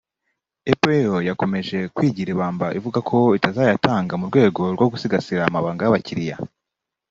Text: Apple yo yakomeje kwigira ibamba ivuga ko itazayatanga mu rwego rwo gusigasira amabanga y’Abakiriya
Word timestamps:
Apple 0.71 0.99
yo 1.07 1.15
yakomeje 1.29 1.77
kwigira 1.95 2.29
ibamba 2.31 2.65
ivuga 2.77 2.99
ko 3.09 3.17
itazayatanga 3.37 4.13
mu 4.19 4.25
rwego 4.31 4.61
rwo 4.75 4.85
gusigasira 4.91 5.41
amabanga 5.45 5.81
y’Abakiriya 5.83 6.37